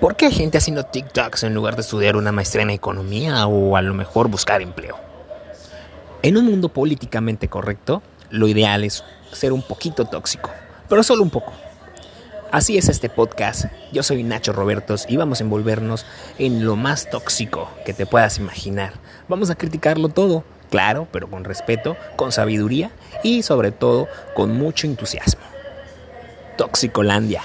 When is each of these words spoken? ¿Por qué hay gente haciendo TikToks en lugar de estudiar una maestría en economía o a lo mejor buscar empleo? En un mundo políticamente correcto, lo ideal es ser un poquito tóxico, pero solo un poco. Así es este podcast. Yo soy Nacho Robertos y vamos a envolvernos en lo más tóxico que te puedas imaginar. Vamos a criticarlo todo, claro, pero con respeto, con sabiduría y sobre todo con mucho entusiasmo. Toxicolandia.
¿Por 0.00 0.16
qué 0.16 0.26
hay 0.26 0.32
gente 0.32 0.56
haciendo 0.56 0.84
TikToks 0.84 1.42
en 1.42 1.52
lugar 1.52 1.76
de 1.76 1.82
estudiar 1.82 2.16
una 2.16 2.32
maestría 2.32 2.62
en 2.62 2.70
economía 2.70 3.46
o 3.46 3.76
a 3.76 3.82
lo 3.82 3.92
mejor 3.92 4.28
buscar 4.28 4.62
empleo? 4.62 4.96
En 6.22 6.38
un 6.38 6.46
mundo 6.46 6.70
políticamente 6.70 7.48
correcto, 7.48 8.02
lo 8.30 8.48
ideal 8.48 8.82
es 8.82 9.04
ser 9.30 9.52
un 9.52 9.60
poquito 9.60 10.06
tóxico, 10.06 10.50
pero 10.88 11.02
solo 11.02 11.22
un 11.22 11.28
poco. 11.28 11.52
Así 12.50 12.78
es 12.78 12.88
este 12.88 13.10
podcast. 13.10 13.66
Yo 13.92 14.02
soy 14.02 14.22
Nacho 14.22 14.54
Robertos 14.54 15.04
y 15.06 15.18
vamos 15.18 15.40
a 15.40 15.44
envolvernos 15.44 16.06
en 16.38 16.64
lo 16.64 16.76
más 16.76 17.10
tóxico 17.10 17.68
que 17.84 17.92
te 17.92 18.06
puedas 18.06 18.38
imaginar. 18.38 18.94
Vamos 19.28 19.50
a 19.50 19.54
criticarlo 19.54 20.08
todo, 20.08 20.44
claro, 20.70 21.08
pero 21.12 21.28
con 21.28 21.44
respeto, 21.44 21.98
con 22.16 22.32
sabiduría 22.32 22.90
y 23.22 23.42
sobre 23.42 23.70
todo 23.70 24.08
con 24.34 24.56
mucho 24.56 24.86
entusiasmo. 24.86 25.42
Toxicolandia. 26.56 27.42